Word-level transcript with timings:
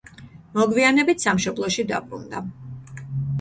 მოგვიანებით 0.59 1.21
სამშობლოში 1.27 1.85
დაბრუნდა. 1.93 2.43